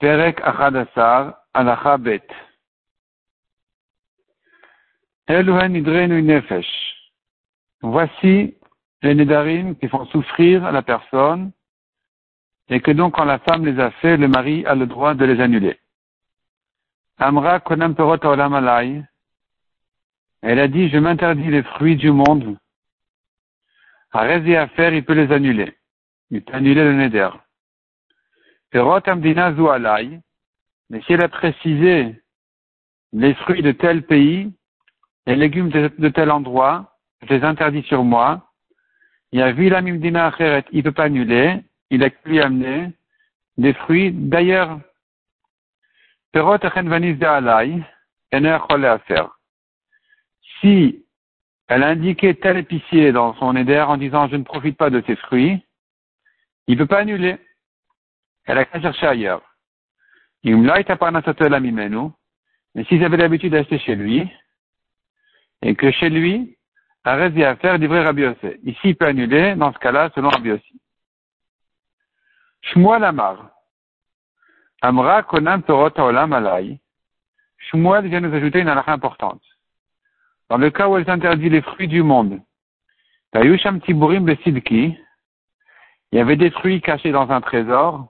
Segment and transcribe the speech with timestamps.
[0.00, 0.40] Perek
[6.22, 6.66] Nefesh.
[7.82, 8.54] Voici
[9.02, 11.52] les Nedarim qui font souffrir la personne
[12.68, 15.24] et que donc quand la femme les a fait, le mari a le droit de
[15.24, 15.78] les annuler.
[17.18, 19.06] Amra Konam Perot Olam.
[20.42, 22.56] Elle a dit, je m'interdis les fruits du monde.
[24.12, 25.76] À rester à faire, il peut les annuler.
[26.30, 27.30] Il peut annuler le neder.
[30.90, 32.22] Mais si elle a précisé
[33.12, 34.52] les fruits de tel pays,
[35.26, 38.46] les légumes de, tel endroit, je les interdis sur moi.
[39.32, 41.62] Il y a vu la Mimdina Acheret, il ne peut pas annuler.
[41.90, 42.92] Il a lui amener
[43.58, 44.12] des fruits.
[44.12, 44.80] D'ailleurs,
[46.32, 46.88] Perot Achen
[50.60, 51.04] si
[51.68, 55.02] elle a indiqué tel épicier dans son éder en disant je ne profite pas de
[55.06, 55.62] ces fruits,
[56.66, 57.36] il ne peut pas annuler.
[58.44, 59.42] Elle a qu'à chercher ailleurs.
[60.42, 60.52] Mais
[62.84, 64.30] s'ils avaient l'habitude d'acheter chez lui,
[65.62, 66.56] et que chez lui,
[67.04, 68.24] reste à faire livrer Rabbi
[68.64, 70.80] Ici, il peut annuler, dans ce cas-là, selon Rabbi Yossi.
[72.62, 73.50] Shmuel Amar.
[74.82, 76.80] Amra konam perot haolam alay.
[77.58, 79.42] Shmuel vient nous ajouter une halakha importante.
[80.48, 82.40] Dans le cas où elle interdit les fruits du monde,
[86.12, 88.08] il y avait des fruits cachés dans un trésor.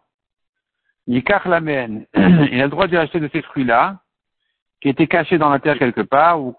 [1.06, 4.00] Yikar la il a le droit d'acheter de ces fruits-là,
[4.80, 6.56] qui étaient cachés dans la terre quelque part ou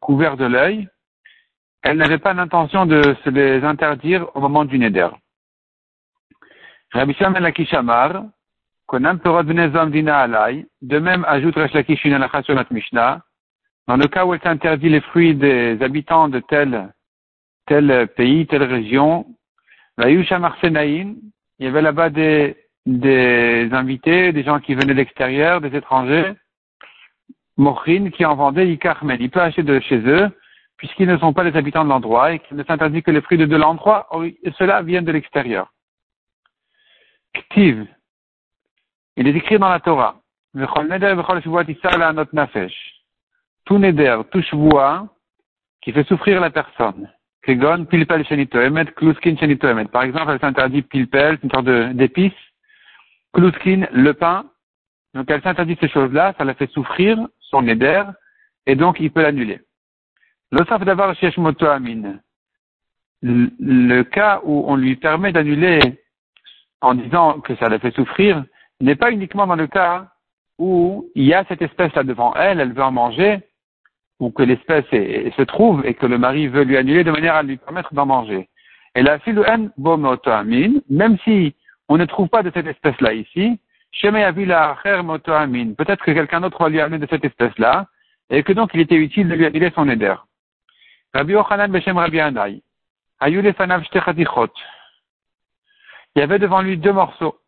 [0.00, 0.88] couverts de l'œil.
[1.82, 5.08] Elle n'avait pas l'intention de se les interdire au moment du neder.
[6.92, 8.24] Rabbi Lakishamar,
[8.86, 9.20] Konam
[9.90, 13.22] Dina Alay, de même ajoute Resh Lakish une sur Mishnah,
[13.88, 16.92] dans le cas où elle s'interdit les fruits des habitants de tel,
[17.66, 19.26] tel pays, telle région,
[19.98, 26.32] il y avait là-bas des, des invités, des gens qui venaient de l'extérieur, des étrangers,
[27.56, 29.20] Mochrin, qui en vendaient Ikarmen.
[29.20, 30.28] Il peut acheter de chez eux,
[30.76, 33.38] puisqu'ils ne sont pas les habitants de l'endroit et qu'il ne s'interdit que les fruits
[33.38, 35.72] de, l'endroit, et cela viennent de l'extérieur.
[37.34, 37.86] Ktiv.
[39.16, 40.16] Il est écrit dans la Torah
[43.64, 45.06] tout neder, tout shvoua,
[45.80, 47.10] qui fait souffrir la personne.
[47.42, 48.24] Kegon, pilpel
[48.94, 49.86] kluskin shenitoemet.
[49.86, 51.66] Par exemple, elle s'interdit pilpel, une sorte
[51.96, 52.32] d'épice,
[53.32, 54.44] kluskin, le pain.
[55.14, 58.04] Donc elle s'interdit ces choses-là, ça la fait souffrir, son neder,
[58.66, 59.60] et donc il peut l'annuler.
[60.52, 62.18] Le saf d'avoir moto amin.
[63.22, 65.80] Le cas où on lui permet d'annuler
[66.80, 68.44] en disant que ça la fait souffrir
[68.80, 70.08] n'est pas uniquement dans le cas
[70.58, 73.40] où il y a cette espèce-là devant elle, elle veut en manger,
[74.20, 77.42] ou que l'espèce se trouve et que le mari veut lui annuler de manière à
[77.42, 78.48] lui permettre d'en manger.
[78.94, 81.54] Et la filouen bomotoamin, même si
[81.88, 83.58] on ne trouve pas de cette espèce-là ici,
[84.00, 87.86] peut-être que quelqu'un d'autre va lui amener de cette espèce-là,
[88.30, 90.14] et que donc il était utile de lui annuler son éder.
[91.14, 92.62] Rabbi Yochanan Beshem Rabbi Anai,
[93.26, 93.34] Il
[96.16, 97.38] y avait devant lui deux morceaux.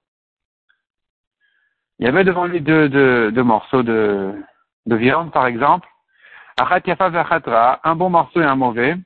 [1.99, 2.89] Il y avait devant lui deux,
[3.31, 4.35] deux morceaux de,
[4.87, 5.89] de viande, par exemple,
[6.57, 8.97] un bon morceau et un mauvais.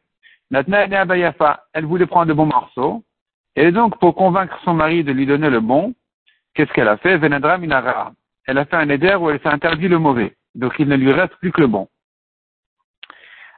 [0.53, 3.05] Elle voulait prendre de bons morceaux.
[3.57, 5.95] Et donc, pour convaincre son mari de lui donner le bon,
[6.55, 7.19] qu'est-ce qu'elle a fait?
[8.47, 10.37] Elle a fait un éder où elle s'est interdit le mauvais.
[10.55, 11.89] Donc, il ne lui reste plus que le bon.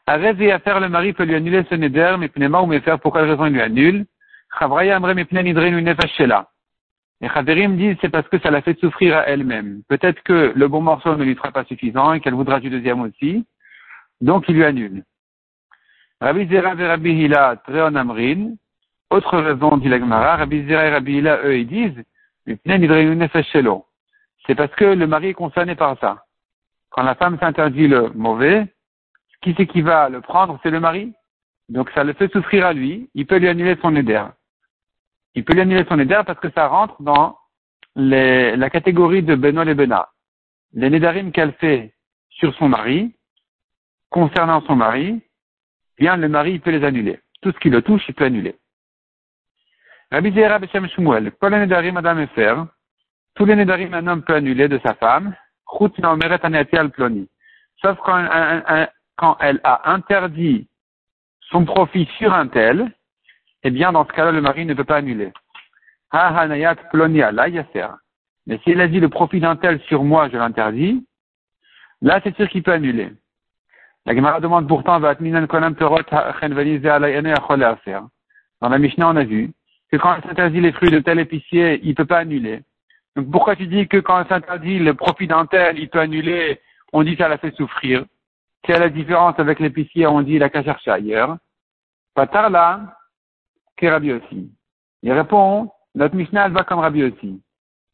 [0.06, 3.12] Arrête à faire le mari peut lui annuler ce neder, mais pnema ou faire pour
[3.12, 4.06] quelle raison il lui annule?
[4.58, 4.98] Chavraya
[7.20, 9.82] Les Chaverim disent c'est parce que ça l'a fait souffrir à elle-même.
[9.88, 13.02] Peut-être que le bon morceau ne lui sera pas suffisant et qu'elle voudra du deuxième
[13.02, 13.46] aussi.
[14.20, 15.04] Donc il lui annule.
[16.20, 18.54] Rabbi Zera et Rabbi Hila, Amrin.
[19.10, 22.04] Autre raison, dit l'Agmara, Rabbi Zera et Rabbi Hila, eux, ils disent,
[24.46, 26.24] c'est parce que le mari est concerné par ça.
[26.90, 28.66] Quand la femme s'interdit le mauvais,
[29.42, 31.12] qui c'est qui va le prendre C'est le mari.
[31.68, 34.24] Donc ça le fait souffrir à lui, il peut lui annuler son éder.
[35.34, 37.36] Il peut lui annuler son éder parce que ça rentre dans
[37.94, 40.08] la catégorie de Benol et Bena.
[40.72, 41.94] Les nédarim qu'elle fait
[42.30, 43.14] sur son mari,
[44.10, 45.20] concernant son mari,
[45.98, 47.20] bien le mari peut les annuler.
[47.40, 48.56] Tout ce qui le touche, il peut annuler.
[50.10, 51.58] Rabbi Zera Beshem Shmuel, tous les
[53.56, 55.34] Nedarim un homme peut annuler de sa femme,
[57.80, 60.68] sauf quand, quand elle a interdit
[61.50, 62.92] son profit sur un tel,
[63.62, 65.32] eh bien dans ce cas-là, le mari ne peut pas annuler.
[68.46, 71.06] Mais s'il a dit le profit d'un tel sur moi, je l'interdis,
[72.02, 73.12] là c'est sûr qu'il peut annuler.
[74.06, 75.14] La Gemara demande pourtant, dans la
[78.78, 79.52] Mishnah, on a vu
[79.92, 82.62] que quand elle s'interdit les fruits de tel épicier, il peut pas annuler.
[83.16, 86.60] Donc pourquoi tu dis que quand elle s'interdit le profit d'un tel, il peut annuler,
[86.92, 88.04] on dit qu'elle a fait souffrir
[88.62, 91.36] Quelle est la différence avec l'épicier, on dit il a qu'à chercher ailleurs
[92.14, 92.96] Patar là,
[93.76, 94.50] que Rabbi aussi.
[95.02, 97.40] Il répond, notre Mishnah, elle va comme Rabbi aussi.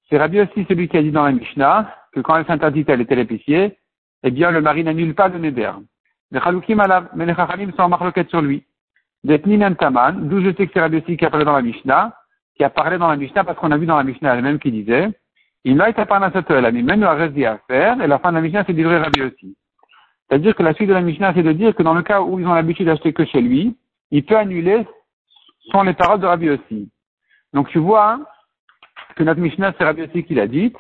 [0.09, 3.01] C'est Rabbi aussi celui qui a dit dans la Mishnah que quand elle s'interdit tel
[3.01, 3.79] et tel épicier,
[4.23, 5.73] eh bien le mari n'annule pas le neder.
[6.31, 6.83] Les Chaloukim
[7.15, 8.65] mais les Chachamim sont en marloquette sur lui.
[9.27, 12.13] Taman, d'où je sais que c'est Rabbi qui a parlé dans la Mishnah,
[12.57, 14.71] qui a parlé dans la Mishnah parce qu'on a vu dans la Mishnah elle-même qui
[14.71, 15.09] disait,
[15.65, 18.43] il m'a été parlé à mais même reste à faire, et la fin de la
[18.43, 19.57] Mishnah c'est livré Rabbi aussi.
[20.29, 22.39] C'est-à-dire que la suite de la Mishnah c'est de dire que dans le cas où
[22.39, 23.77] ils ont l'habitude d'acheter que chez lui,
[24.11, 24.87] il peut annuler
[25.73, 26.91] sans les paroles de Rabbi aussi.
[27.53, 28.21] Donc tu vois
[29.17, 30.73] que notre Mishnah c'est Rabbi aussi qui l'a dit,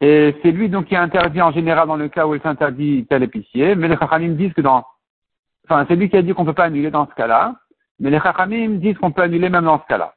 [0.00, 3.06] et c'est lui donc qui a interdit en général dans le cas où il s'interdit
[3.08, 4.84] tel épicier, mais les Chachamim disent que dans,
[5.64, 7.56] enfin c'est lui qui a dit qu'on ne peut pas annuler dans ce cas-là,
[7.98, 10.14] mais les Chachamim disent qu'on peut annuler même dans ce cas-là.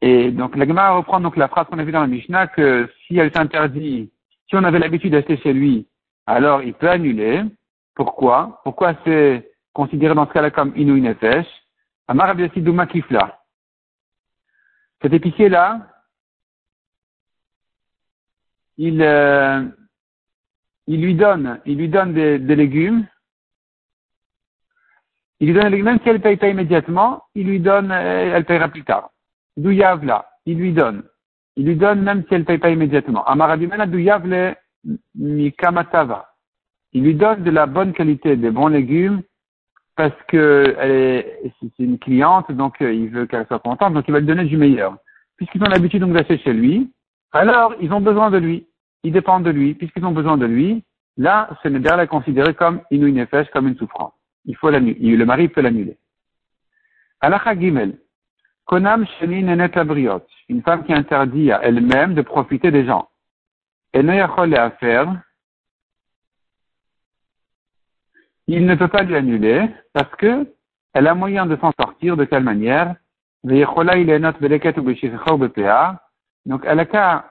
[0.00, 2.90] Et donc la Gemara reprend donc la phrase qu'on a vue dans la Mishnah que
[3.06, 4.10] si elle s'interdit,
[4.48, 5.86] si on avait l'habitude d'acheter chez lui,
[6.26, 7.42] alors il peut annuler.
[7.94, 8.60] Pourquoi?
[8.64, 11.46] Pourquoi c'est considéré dans ce cas-là comme Inu Nefesh?
[12.08, 12.34] Amar
[12.88, 13.38] Kifla.
[15.00, 15.86] Cet épicier-là,
[18.82, 19.62] il, euh,
[20.88, 23.06] il lui donne, il lui donne des, légumes.
[25.38, 28.34] Il lui donne légumes, même si elle ne paye pas immédiatement, il lui donne, euh,
[28.34, 29.10] elle payera plus tard.
[29.56, 31.04] Douyavla, il lui donne.
[31.54, 33.24] Il lui donne même si elle ne paye pas immédiatement.
[33.24, 34.56] Amarabimena Douyavle
[35.14, 36.30] Mikamatava.
[36.92, 39.22] Il lui donne de la bonne qualité, des bons légumes,
[39.94, 40.74] parce que
[41.60, 44.44] c'est une cliente, donc euh, il veut qu'elle soit contente, donc il va lui donner
[44.44, 44.96] du meilleur.
[45.36, 46.90] Puisqu'ils ont l'habitude donc d'acheter chez lui,
[47.30, 48.66] alors ils ont besoin de lui.
[49.02, 49.74] Ils dépendent de lui.
[49.74, 50.84] Puisqu'ils ont besoin de lui,
[51.16, 54.12] là, ce n'est pas considéré comme nefesh, comme une souffrance.
[54.44, 55.16] Il faut l'annuler.
[55.16, 55.98] Le mari peut l'annuler.
[57.20, 57.98] Alacha Gimel.
[58.64, 63.08] Konam Sheni Nenet Abriot, une femme qui interdit à elle-même de profiter des gens.
[63.92, 65.20] Elle n'a à faire.
[68.46, 70.46] Il ne peut pas lui annuler parce que
[70.94, 72.96] elle a moyen de s'en sortir de telle manière.
[73.44, 73.60] Donc
[76.64, 77.30] elle a qu'à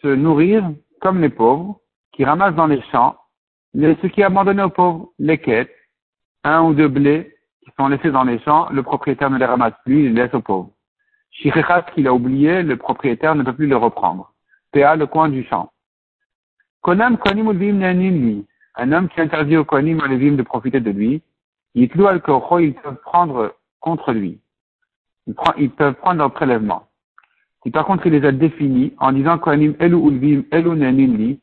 [0.00, 0.70] se nourrir
[1.02, 1.80] comme les pauvres
[2.12, 3.16] qui ramassent dans les champs
[3.74, 5.74] les, ce qui est abandonné aux pauvres, les quêtes,
[6.44, 7.34] un ou deux blés
[7.64, 10.34] qui sont laissés dans les champs, le propriétaire ne les ramasse plus, il les laisse
[10.34, 10.70] aux pauvres.
[11.30, 14.32] Shirichat qu'il a oublié, le propriétaire ne peut plus le reprendre.
[14.72, 15.70] PA, le coin du champ.
[16.82, 18.46] Konam konim lui.
[18.74, 21.22] Un homme qui interdit au konim levim de profiter de lui,
[21.74, 22.20] yitlu al
[22.60, 24.40] ils peuvent prendre contre lui.
[25.56, 26.88] Ils, peuvent prendre leur prélèvement.
[27.62, 31.40] Si par contre il les a définis en disant konim elu ulvim elu li,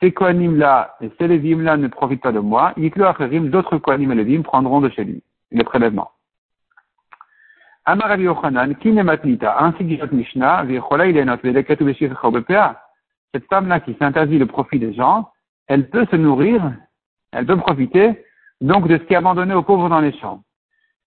[0.00, 3.78] ces kohanim là et ces levim là ne profitent pas de moi, yitlu acherim, d'autres
[3.78, 6.10] kohanim et levim prendront de chez lui le prélèvement.
[7.84, 10.64] Amar Rabbi Yochanan, qui n'est matnita, ainsi dit notre Mishnah,
[13.32, 15.30] cette femme-là qui s'interdit le profit des gens,
[15.66, 16.72] elle peut se nourrir,
[17.32, 18.24] elle peut profiter,
[18.60, 20.42] donc de ce qui est abandonné aux pauvres dans les champs.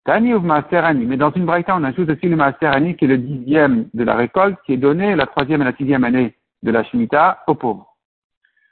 [0.05, 3.17] Tani ou Maaserani, mais dans une braïta, on ajoute aussi le Maaserani qui est le
[3.17, 6.83] dixième de la récolte, qui est donné la troisième et la sixième année de la
[6.83, 7.95] Shemitah aux pauvres.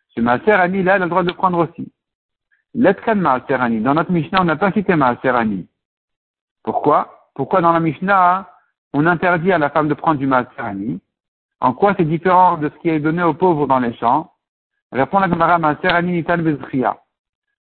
[0.10, 1.90] Ce Maaserani, là, elle a le droit de prendre aussi.
[2.74, 3.80] Letkan Maaserani.
[3.80, 5.68] Dans notre Mishnah, on n'a pas cité Maaserani.
[6.64, 7.30] Pourquoi?
[7.34, 8.50] Pourquoi dans la Mishnah,
[8.94, 11.00] on interdit à la femme de prendre du Maaserani
[11.62, 14.34] En quoi c'est différent de ce qui est donné aux pauvres dans les champs?
[14.92, 16.98] Répond la Gemara Maaserani Nitan Bezriya.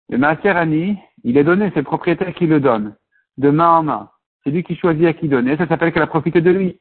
[0.09, 2.95] Le Maaserani, il est donné, c'est le propriétaire qui le donne,
[3.39, 4.09] de main en main.
[4.43, 6.79] C'est lui qui choisit à qui donner, ça s'appelle qu'elle a profité de lui.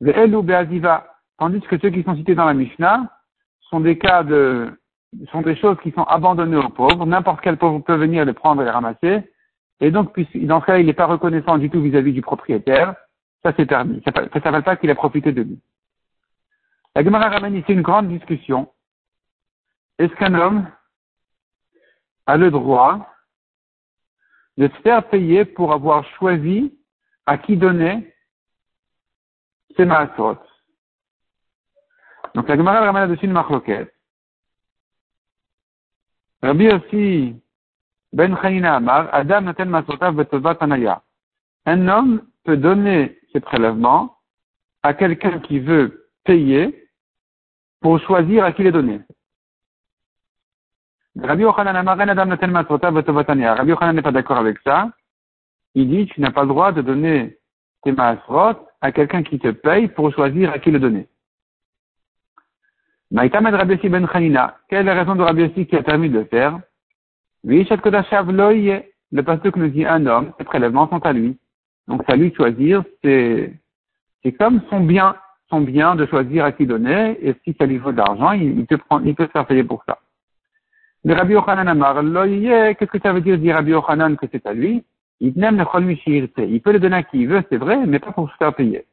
[0.00, 1.06] Le Beaziva.
[1.38, 3.10] Tandis que ceux qui sont cités dans la Mishnah
[3.70, 4.72] sont des cas de
[5.30, 7.06] sont des choses qui sont abandonnées aux pauvres.
[7.06, 9.30] N'importe quel pauvre peut venir les prendre et les ramasser.
[9.80, 12.94] Et donc, dans ce cas, il n'est pas reconnaissant du tout vis-à-vis du propriétaire.
[13.42, 14.02] Ça, c'est permis.
[14.04, 15.60] Ça ne s'appelle pas qu'il a profité de lui.
[16.96, 18.70] La Gemara ramène ici une grande discussion.
[19.98, 20.66] Est-ce qu'un homme
[22.26, 23.13] a le droit
[24.56, 26.78] de se faire payer pour avoir choisi
[27.26, 28.12] à qui donner
[29.76, 30.38] ses maasot
[32.34, 33.92] Donc la Gemara ramène là-dessus une marloquette.
[36.42, 37.42] Rabbi aussi,
[38.12, 40.58] Ben Chanina Amar, Adam Naten Masotav Betovat.
[41.66, 44.18] Un homme peut donner ses prélèvements
[44.82, 46.88] à quelqu'un qui veut payer
[47.80, 49.00] pour choisir à qui les donner.
[51.20, 52.26] Rabbi Yochanan Amar, Adam
[52.92, 53.54] Betovat Anaya.
[53.54, 54.90] Rabbi n'est pas d'accord avec ça.
[55.74, 57.38] Il dit, tu n'as pas le droit de donner
[57.82, 61.08] tes maasrot à quelqu'un qui te paye pour choisir à qui le donner.
[63.10, 64.56] Maïtamed Rabbi ben Chanina.
[64.68, 66.58] Quelle est la raison de Rabbi qui a permis de le faire?
[69.14, 71.38] Le pasteur nous dit un homme, ses prélèvements sont à lui.
[71.86, 73.52] Donc, ça lui choisir, c'est,
[74.22, 75.14] c'est comme son bien,
[75.50, 78.58] son bien de choisir à qui donner, et si ça lui vaut de l'argent, il,
[78.58, 79.98] il, prendre, il peut se faire payer pour ça.
[81.04, 84.54] Mais Rabbi Yochanan Amar, qu'est-ce que ça veut dire dire Rabbi Yochanan que c'est à
[84.54, 84.82] lui?
[85.20, 88.36] Il Il peut le donner à qui il veut, c'est vrai, mais pas pour se
[88.36, 88.86] faire payer.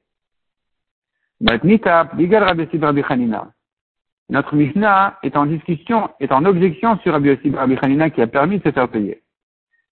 [4.29, 8.27] Notre Mishnah est en discussion, est en objection sur Rabbi Yossi Rabbi Hanina qui a
[8.27, 9.23] permis de se faire payer.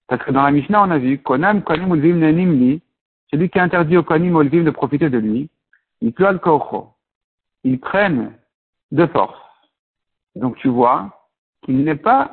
[0.07, 2.79] Parce que dans la Mishnah, on a vu, Konam Konim Ulvim Nenim
[3.31, 5.49] celui qui interdit au Konim Ulvim de profiter de lui,
[6.01, 6.39] il al
[7.63, 8.33] Ils prennent
[8.91, 9.39] de force.
[10.35, 11.18] Donc tu vois
[11.69, 12.31] qu'il n'est pas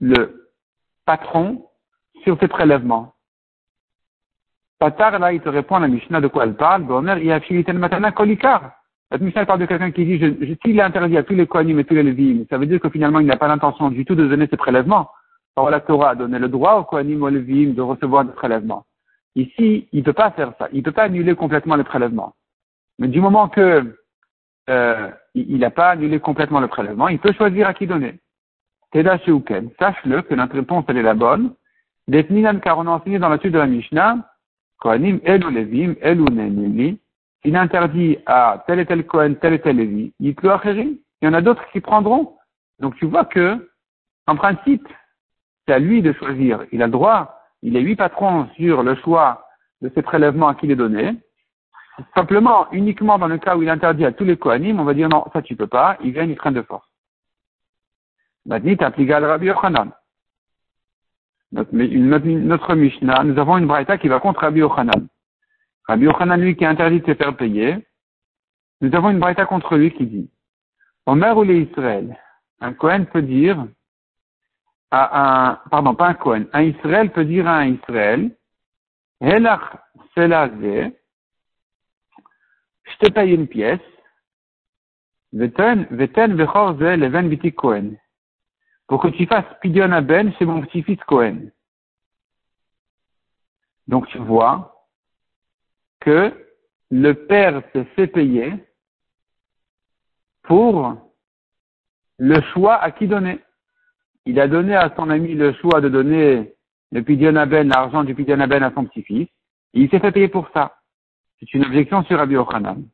[0.00, 0.48] le
[1.04, 1.66] patron
[2.24, 3.12] sur ses prélèvements.
[4.78, 6.84] Patar, là, il te répond à la Mishnah de quoi elle parle.
[6.84, 8.72] Gomer, il y a matana kolikar.
[9.10, 10.18] La Mishnah parle de quelqu'un qui dit,
[10.62, 12.88] s'il est interdit à tous les kohanim et tous les lévim, ça veut dire que
[12.88, 15.10] finalement, il n'a pas l'intention du tout de donner ses prélèvements.
[15.54, 18.32] Or, la Torah a donné le droit aux kohanim ou aux lévim de recevoir des
[18.32, 18.86] prélèvements.
[19.36, 20.68] Ici, il ne peut pas faire ça.
[20.72, 22.32] Il ne peut pas annuler complètement les prélèvements.
[22.98, 23.94] Mais du moment que
[24.70, 28.20] euh, il n'a pas annulé complètement le prélèvement, il peut choisir à qui donner.
[28.92, 31.54] Teda Sheuken, sache-le que notre réponse, elle est la bonne.
[32.08, 34.18] Detninan, car on a enseigné dans la suite de la Mishnah,
[34.80, 36.96] Kohanim, Elu Levim,
[37.44, 41.34] il interdit à tel et tel Kohen, tel et tel Lévi, il il y en
[41.34, 42.36] a d'autres qui prendront.
[42.80, 43.70] Donc tu vois que,
[44.26, 44.86] en principe,
[45.66, 46.64] c'est à lui de choisir.
[46.72, 49.46] Il a le droit, il est huit patrons sur le choix
[49.80, 51.14] de ses prélèvements à qui les donner.
[52.14, 55.08] Simplement, uniquement dans le cas où il interdit à tous les Kohanim, on va dire
[55.08, 56.91] non, ça tu peux pas, il vient, il traîne de force.
[58.46, 59.92] Badnit appligal Rabbi Yochanan
[61.52, 65.08] notre, notre Mishnah, nous avons une braïta qui va contre Rabbi Yochanan.
[65.86, 67.76] Rabbi Yochanan, lui, qui interdit de se faire payer.
[68.80, 70.30] Nous avons une braïta contre lui qui dit,
[71.06, 72.18] Omer ou les Israël,
[72.60, 73.66] un Kohen peut dire
[74.90, 78.34] à un, pardon, pas un Kohen, un Israël peut dire à un Israël,
[79.20, 79.76] Helach
[80.14, 80.96] selazé,
[82.84, 83.80] je te paye une pièce,
[85.30, 88.01] veten, veten vechor ze leven biti Kohen
[88.86, 91.50] pour que tu fasses Pidyon Ben, c'est mon petit-fils Cohen.
[93.88, 94.86] Donc tu vois
[96.00, 96.32] que
[96.90, 98.52] le père se fait payer
[100.42, 100.96] pour
[102.18, 103.40] le choix à qui donner.
[104.26, 106.54] Il a donné à son ami le choix de donner
[106.90, 109.28] le Pidyon Ben, l'argent du Pidyon Ben à son petit-fils,
[109.74, 110.76] et il s'est fait payer pour ça.
[111.40, 112.84] C'est une objection sur Rabbi Ochanan.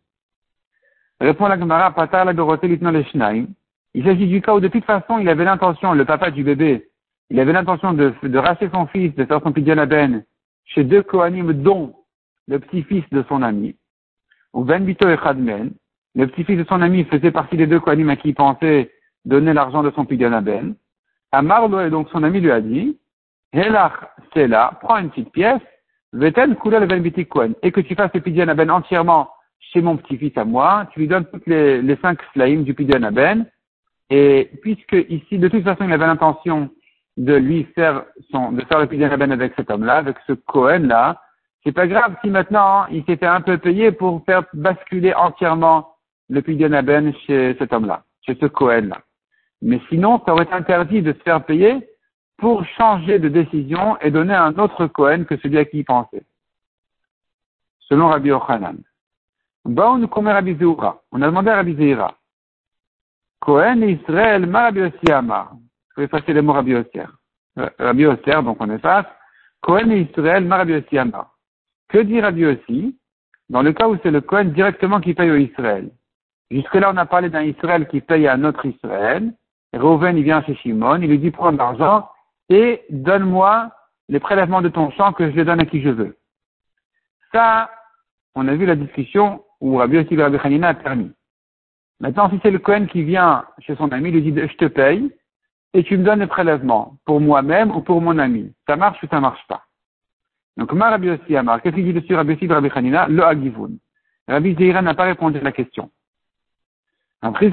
[1.21, 2.79] Répond la Gemara, Patar la Dorothée.
[3.95, 6.89] Il s'agit du cas où de toute façon il avait l'intention, le papa du bébé,
[7.31, 10.25] il avait l'intention de, de racheter son fils, de faire son pidyon ben
[10.65, 11.95] chez deux Kohanim, dont
[12.47, 13.77] le petit-fils de son ami,
[14.53, 15.73] ou Ben Bito et Khadmen.
[16.15, 18.91] Le petit-fils de son ami faisait partie des deux Kohanim à qui il pensait
[19.25, 20.75] donner l'argent de son pidyon ben.
[21.33, 22.99] Amarlo et donc son ami lui a dit,
[23.53, 23.93] Helach,
[24.33, 25.61] c'est là, prends une petite pièce,
[26.13, 29.29] Veten Kula le Ben Biti Kohen, et que tu fasses le pidyon ben entièrement
[29.61, 33.11] chez mon petit-fils à moi, tu lui donnes toutes les, les cinq slaim du pidyon
[34.11, 36.71] et puisque ici, de toute façon, il avait l'intention
[37.17, 41.21] de lui faire son, de faire le Pidyon avec cet homme-là, avec ce Cohen-là,
[41.65, 45.95] c'est pas grave si maintenant il s'était un peu payé pour faire basculer entièrement
[46.29, 48.99] le Pidyon chez cet homme-là, chez ce Cohen-là.
[49.61, 51.89] Mais sinon, ça aurait été interdit de se faire payer
[52.37, 56.23] pour changer de décision et donner un autre Cohen que celui à qui il pensait.
[57.81, 58.79] Selon Rabbi Ochanan.
[59.65, 62.15] On a demandé à Rabbi Zeira.
[63.41, 64.81] Cohen Israël Marabi
[65.11, 65.53] Amar.
[65.91, 69.07] Je vais effacer les mots Rabbi euh, Rabbi donc on efface.
[69.61, 71.35] Cohen Israël Amar.
[71.89, 72.99] Que dit Rabbi aussi
[73.49, 75.91] dans le cas où c'est le Cohen directement qui paye au Israël?
[76.51, 79.33] Jusque-là, on a parlé d'un Israël qui paye à un autre Israël.
[79.75, 82.09] Reuven, il vient chez Shimon, il lui dit prends de l'argent
[82.49, 83.71] et donne-moi
[84.09, 86.17] les prélèvements de ton champ que je donne à qui je veux.
[87.33, 87.71] Ça,
[88.35, 91.13] on a vu la discussion où Rabbi Yossi et Rabbi Hanina a permis.
[92.01, 95.11] Maintenant, si c'est le Cohen qui vient chez son ami, lui dit, je te paye,
[95.75, 98.53] et tu me donnes les prélèvements, pour moi-même ou pour mon ami.
[98.67, 99.65] Ça marche ou ça marche pas?
[100.57, 103.09] Donc, ma Rabbi Yossi Amar, qu'est-ce qu'il dit dessus Rabbi Yossi Rabbi Hanina?
[103.09, 103.73] Le Agivun.
[104.27, 105.91] Rabbi Zeira n'a pas répondu à la question.
[107.23, 107.53] Rabbi.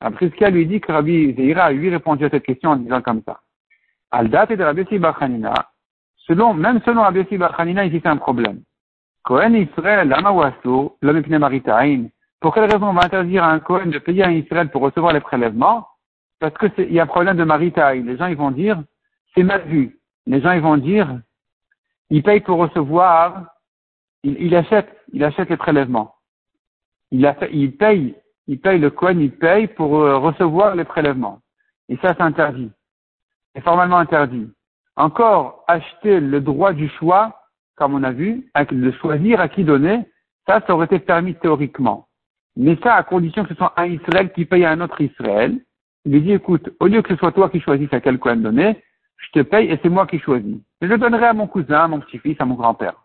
[0.00, 3.22] Après, lui dit que Rabbi Zeira a lui répondu à cette question en disant comme
[3.22, 3.40] ça.
[4.10, 5.00] Al date de Rabbi Yossi
[6.26, 8.62] selon, même selon Rabbi Yossi Hanina, ici c'est un problème.
[9.24, 12.08] Cohen Israël, Lamawasso, l'homme maritain.
[12.40, 15.14] Pour quelle raison on va interdire à un Cohen de payer à Israël pour recevoir
[15.14, 15.88] les prélèvements?
[16.40, 17.94] Parce que il y a un problème de maritain.
[17.94, 18.82] Les gens ils vont dire,
[19.34, 19.98] c'est mal vu.
[20.26, 21.20] Les gens ils vont dire,
[22.10, 23.46] il paye pour recevoir,
[24.24, 26.14] il, il achète, il achète les prélèvements.
[27.10, 28.14] Il, a, il paye,
[28.46, 31.40] il paye le Cohen, il paye pour euh, recevoir les prélèvements.
[31.88, 32.70] Et ça c'est interdit.
[33.54, 34.50] C'est formellement interdit.
[34.96, 37.43] Encore, acheter le droit du choix,
[37.76, 40.06] comme on a vu, de choisir à qui donner,
[40.46, 42.06] ça, ça aurait été permis théoriquement.
[42.56, 45.58] Mais ça, à condition que ce soit un Israël qui paye à un autre Israël.
[46.04, 48.36] Il lui dit, écoute, au lieu que ce soit toi qui choisisses à quel coin
[48.36, 48.82] donner,
[49.16, 50.56] je te paye et c'est moi qui choisis.
[50.80, 53.04] Et je donnerai à mon cousin, à mon petit-fils, à mon grand-père.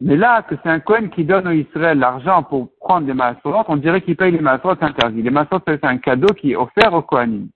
[0.00, 3.64] Mais là, que c'est un Cohen qui donne au Israël l'argent pour prendre des massorot,
[3.68, 5.22] on dirait qu'il paye les massorot interdits.
[5.22, 7.48] Les massorot, c'est un cadeau qui est offert au Kohanim.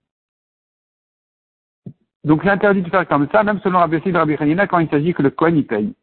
[2.22, 4.88] Donc c'est interdit de faire comme ça, même selon Rabbi Yossi Rabbi Hanina, quand il
[4.88, 5.94] s'agit que le Kohen y paye.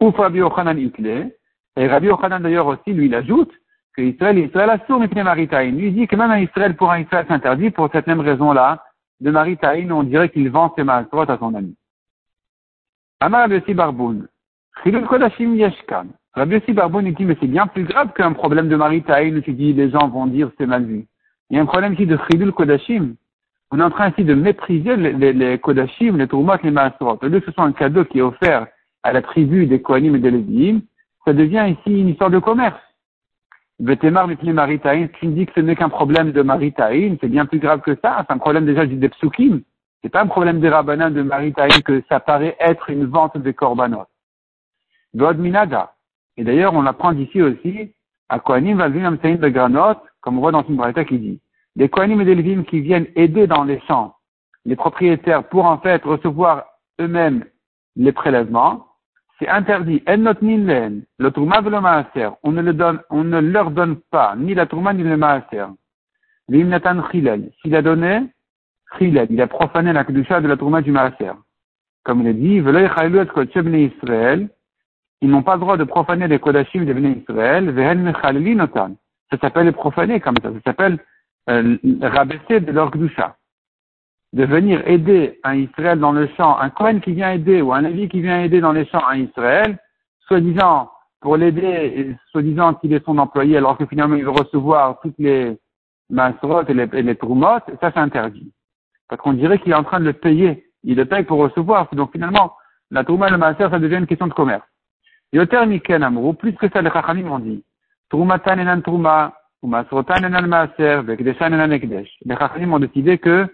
[0.00, 1.32] Ou Rabbi Yochanan Itle,
[1.76, 3.52] et Rabbi Yochanan d'ailleurs aussi, lui, il ajoute
[3.94, 5.72] que Israël, Israël a sourd mais Maritaïn.
[5.72, 8.84] Lui, dit que même un Israël, pour un Israël, c'est interdit pour cette même raison-là,
[9.20, 11.74] de Maritaïn, on dirait qu'il vend ses massorot à son ami.
[13.20, 14.28] Amar Rabbi Yossi Barboun.
[14.82, 16.08] Chilul Kodashim Yeshkan.
[16.34, 19.54] Rabbi Yossi Barboun dit, mais c'est bien plus grave qu'un problème de Maritaïn où tu
[19.54, 21.06] dis les gens vont dire c'est mal vu.
[21.48, 23.14] Il y a un problème ici de Chilul Kodashim.
[23.70, 27.18] On est en train ici de mépriser les, les, les Kodashim, les Tourmot, les Maasorot.
[27.22, 28.66] Au lieu que ce soit un cadeau qui est offert
[29.06, 30.80] à la tribu des Kohanim et des Lévi'im,
[31.24, 32.80] ça devient ici une histoire de commerce.
[33.78, 37.46] Vetemar Mipni Maritaïn, tu me dis que ce n'est qu'un problème de Maritaïn, c'est bien
[37.46, 39.62] plus grave que ça, c'est un problème déjà du Depsukim.
[40.02, 43.54] C'est pas un problème des Rabbanins de Maritaïn que ça paraît être une vente des
[43.54, 44.06] Korbanot.
[45.14, 45.94] God Minada.
[46.36, 47.92] Et d'ailleurs, on l'apprend d'ici aussi,
[48.28, 51.40] à Kohanim de Granot, comme on voit dans une braïta qui dit,
[51.76, 54.16] les Kohanim et des Levim qui viennent aider dans les champs
[54.64, 56.64] les propriétaires pour en fait recevoir
[57.00, 57.44] eux-mêmes
[57.94, 58.86] les prélèvements,
[59.38, 60.02] c'est interdit.
[60.06, 62.30] Le tourma le maaser.
[62.42, 65.66] On ne le donne, on ne leur donne pas ni la tourma ni le maaser.
[66.48, 67.50] Vim natan chilel.
[67.60, 68.22] S'il a donné,
[68.98, 69.26] chilel.
[69.30, 71.32] Il a profané la kedusha de la tourma du maaser.
[72.04, 72.62] Comme il est dit,
[73.94, 74.48] Israël
[75.22, 77.72] ils n'ont pas le droit de profaner les Kodashim de Bnei Israël,
[79.30, 80.98] ça s'appelle profaner comme ça, ça s'appelle
[81.48, 83.36] euh, rabaisser de leur gdusha.
[84.32, 87.82] De venir aider un Israël dans le champ, un Kohen qui vient aider ou un
[87.82, 89.78] Lévi qui vient aider dans les champs un Israël,
[90.26, 90.90] soi-disant
[91.20, 95.56] pour l'aider, soi-disant qu'il est son employé alors que finalement il veut recevoir toutes les
[96.10, 97.18] masrot et les, et les
[97.80, 98.52] ça c'est interdit.
[99.08, 100.64] Parce qu'on dirait qu'il est en train de le payer.
[100.82, 101.88] Il le paye pour recevoir.
[101.94, 102.54] Donc finalement,
[102.90, 104.64] la trouma et le maaser, ça devient une question de commerce.
[105.32, 107.64] Yoter miken amrou, plus que ça, les chachamim ont dit.
[108.10, 112.08] Trumatan enan truma, umasrotan enan maaser, vekdeshan enan ekdesh.
[112.24, 113.46] Les chachamim ont décidé que,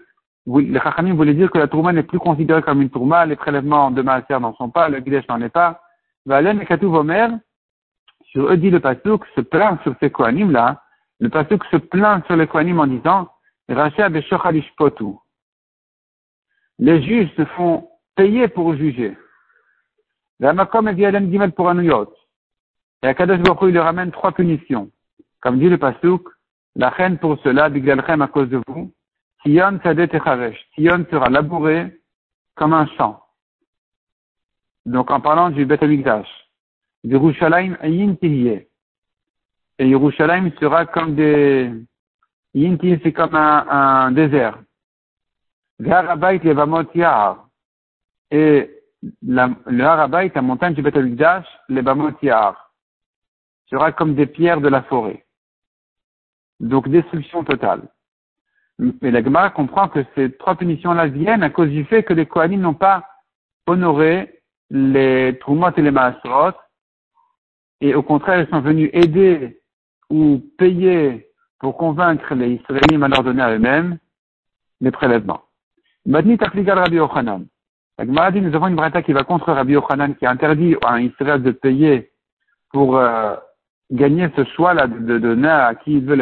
[0.45, 3.91] les chachamim voulaient dire que la trouma n'est plus considérée comme une trouma, les prélèvements
[3.91, 5.81] de maaser n'en sont pas, le gdesh n'en est pas.
[6.25, 7.27] Valen et katou vomer,
[8.23, 10.83] sur eux dit le pasuk, se plaint sur ces kohanim là,
[11.19, 13.29] le pasuk se plaint sur les kohanim en disant,
[13.69, 14.09] Racha
[14.77, 15.15] potu.
[16.79, 19.17] Les juges se font payer pour juger.
[20.39, 24.89] L'amakom et Vialem Gimel pour Et Akadosh Baruch il lui ramène trois punitions.
[25.41, 26.27] Comme dit le Pasuk,
[26.75, 28.91] la reine pour cela, Biglalchem à cause de vous,
[29.43, 29.79] Sion.
[30.75, 31.99] Sion sera labouré
[32.55, 33.21] comme un champ.
[34.85, 36.27] Donc en parlant du Beth Amikdash,
[37.03, 41.71] Yerushalayim Ayin Et Yerushalayim sera comme des,
[42.53, 44.59] Yin c'est comme un, désert.
[45.79, 46.83] Garabait Levamot.
[48.31, 48.69] Et
[49.21, 52.11] le Harabait, la montagne du Beth les Bamot
[53.69, 55.25] sera comme des pierres de la forêt.
[56.59, 57.89] Donc destruction totale.
[58.79, 62.25] Mais la Gemara comprend que ces trois punitions-là viennent à cause du fait que les
[62.25, 63.07] Kohanim n'ont pas
[63.67, 66.57] honoré les Trumot et les Maasrot,
[67.81, 69.61] et au contraire, ils sont venus aider
[70.09, 73.97] ou payer pour convaincre les Israéliens à leur donner à eux-mêmes
[74.81, 75.41] les prélèvements.
[76.05, 77.45] Madni Rabbi Yochanan.
[77.97, 81.01] La dit, nous avons une brata qui va contre Rabbi Yochanan qui interdit à un
[81.01, 82.11] Israël de payer
[82.71, 83.35] pour euh,
[83.91, 86.15] gagner ce choix-là de, donner à qui il veut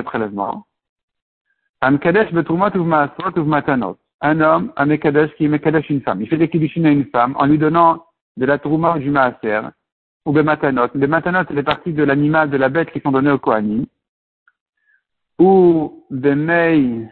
[1.81, 3.95] le prélèvement.
[4.23, 6.21] Un homme, un Mekadesh qui Mekadesh une femme.
[6.21, 8.05] Il fait des kiddushin à une femme en lui donnant
[8.37, 9.61] de la Trouma ou du Maaser,
[10.25, 10.89] ou des Matanot.
[10.93, 13.85] Les Matanot, c'est les parties de l'animal, de la bête qui sont données au Kohanim.
[15.39, 17.07] Ou des Mei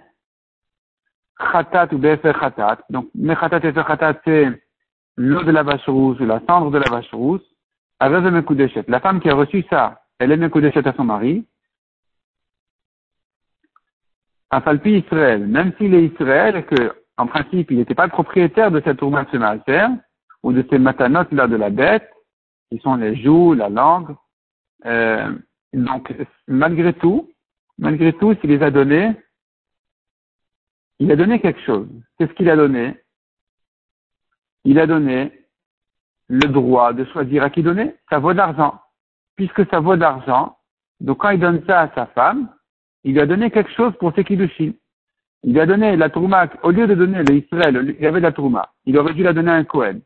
[1.40, 2.80] khatat ou befer khatat.
[2.90, 4.62] Donc, mechatat et khatat, c'est
[5.18, 7.42] l'eau de la vache rousse ou la cendre de la vache rousse.
[8.00, 8.92] Avec le.
[8.92, 11.46] La femme qui a reçu ça, elle est mekudeshet à son mari.
[14.52, 18.72] Afalpi Israël, même s'il est Israël et que, en principe, il n'était pas le propriétaire
[18.72, 19.40] de cette tourmente de
[20.42, 22.10] ou de ces matanotes là de la bête,
[22.72, 24.16] qui sont les joues, la langue,
[24.86, 25.32] euh,
[25.74, 26.14] donc,
[26.48, 27.30] malgré tout,
[27.78, 29.16] malgré tout, s'il les a donnés,
[31.00, 31.88] il a donné quelque chose.
[32.18, 33.00] Qu'est-ce qu'il a donné?
[34.66, 35.32] Il a donné
[36.28, 37.96] le droit de choisir à qui donner?
[38.10, 38.80] Ça vaut de l'argent.
[39.36, 40.58] Puisque ça vaut de l'argent,
[41.00, 42.50] donc quand il donne ça à sa femme,
[43.04, 44.72] il lui a donné quelque chose pour ses kiddushin.
[45.44, 48.32] Il lui a donné la Trouma, au lieu de donner le Israël, il avait la
[48.32, 48.74] Trouma.
[48.86, 50.00] Il aurait dû la donner à un Cohen.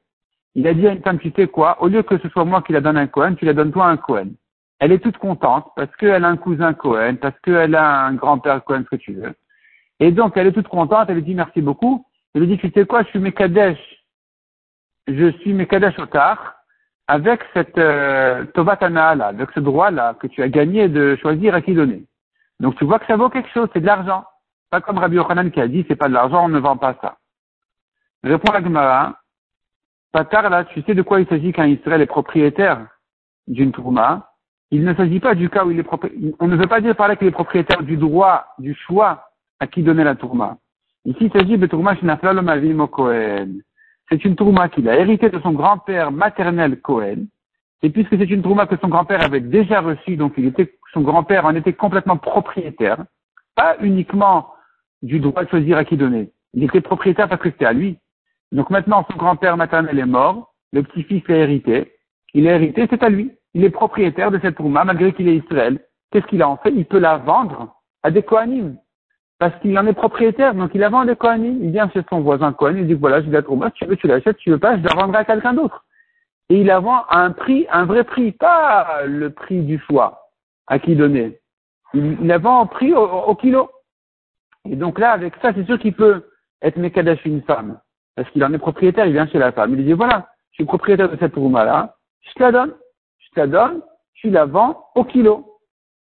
[0.56, 0.86] Il a dit
[1.20, 3.34] tu sais quoi, au lieu que ce soit moi qui la donne à un Cohen,
[3.36, 4.30] tu la donnes toi à un Cohen.
[4.80, 8.64] Elle est toute contente parce qu'elle a un cousin Cohen, parce qu'elle a un grand-père
[8.64, 9.34] Cohen, ce que tu veux.
[10.00, 12.06] Et donc, elle est toute contente, elle lui dit merci beaucoup.
[12.36, 13.80] Elle lui dit, tu sais quoi, je suis Mekadesh.
[15.08, 16.56] Je suis Mekadesh Otar
[17.08, 21.62] avec cette euh, Tovatana là, avec ce droit-là que tu as gagné de choisir à
[21.62, 22.04] qui donner.
[22.64, 24.24] Donc tu vois que ça vaut quelque chose, c'est de l'argent.
[24.72, 26.96] Pas comme Rabbi Yochanan qui a dit, c'est pas de l'argent, on ne vend pas
[27.02, 27.18] ça.
[28.24, 29.20] Répond la Gemara,
[30.14, 32.88] Patar là, tu sais de quoi il s'agit quand Israël est propriétaire
[33.48, 34.32] d'une tourma
[34.72, 36.32] Il ne s'agit pas du cas où il est propriétaire.
[36.40, 39.26] On ne veut pas dire par là qu'il est propriétaire du droit, du choix
[39.60, 40.56] à qui donner la tourma.
[41.04, 41.98] Ici, il s'agit de tourma
[42.88, 43.62] Kohen.
[44.08, 47.26] C'est une tourma qu'il a hérité de son grand-père maternel Cohen.
[47.82, 51.02] Et puisque c'est une tourma que son grand-père avait déjà reçue, donc il était, son
[51.02, 52.98] grand-père en était complètement propriétaire,
[53.56, 54.54] pas uniquement
[55.02, 56.32] du droit de choisir à qui donner.
[56.54, 57.98] Il était propriétaire parce que c'était à lui.
[58.52, 61.94] Donc maintenant, son grand-père maternel est mort, le petit-fils l'a hérité,
[62.34, 63.32] il a hérité, c'est à lui.
[63.54, 65.80] Il est propriétaire de cette tourma, malgré qu'il est Israël.
[66.12, 66.72] Qu'est-ce qu'il a en fait?
[66.72, 68.78] Il peut la vendre à des Kohanim.
[69.40, 71.64] Parce qu'il en est propriétaire, donc il la vend à des Kohanim.
[71.64, 73.98] Il vient chez son voisin Kohanim, il dit voilà, j'ai la tourma, si tu veux,
[73.98, 75.86] tu l'achètes, tu veux pas, je la vendrai à quelqu'un d'autre.
[76.50, 80.23] Et il la vend à un prix, un vrai prix, pas le prix du choix
[80.68, 81.40] à qui donner.
[81.94, 83.70] Il, la vend au prix au, kilo.
[84.66, 86.30] Et donc là, avec ça, c'est sûr qu'il peut
[86.62, 87.80] être Mekadash une femme.
[88.16, 89.74] Parce qu'il en est propriétaire, il vient chez la femme.
[89.74, 92.74] Il dit voilà, je suis propriétaire de cette tourma-là, je te la donne.
[93.20, 93.82] Je te la donne,
[94.14, 95.60] tu la vends au kilo.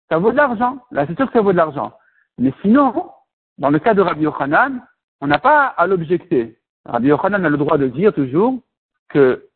[0.09, 0.79] Ça vaut de l'argent.
[0.91, 1.93] Là, c'est sûr que ça vaut de l'argent.
[2.39, 3.11] Mais sinon,
[3.59, 4.83] dans le cas de Rabbi Yochanan,
[5.21, 6.59] on n'a pas à l'objecter.
[6.85, 8.61] Rabbi Yochanan a le droit de dire toujours
[9.09, 9.48] que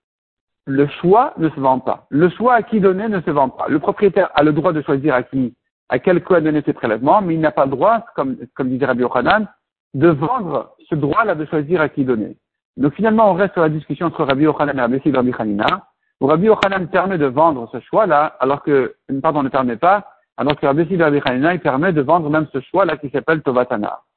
[0.66, 2.07] le choix ne se vend pas.
[2.11, 3.66] Le choix à qui donner ne se vend pas.
[3.68, 5.55] Le propriétaire a le droit de choisir à qui,
[5.88, 9.03] à quel donner ses prélèvements, mais il n'a pas le droit, comme, comme disait Rabbi
[9.03, 9.48] Yochanan,
[9.94, 12.37] de vendre ce droit-là de choisir à qui donner.
[12.77, 15.87] Donc finalement, on reste sur la discussion entre Rabbi Yochanan et Rabbi Rabbi Hanina,
[16.20, 20.57] où Rabbi Yochanan permet de vendre ce choix-là, alors que, pardon, ne permet pas, alors
[20.57, 20.87] que Rabbi
[21.25, 24.01] Hanina, il permet de vendre même ce choix-là qui s'appelle Tovatana.